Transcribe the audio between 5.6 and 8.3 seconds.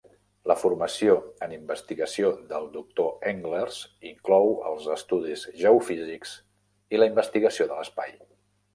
geofísics i la investigació de l'espai.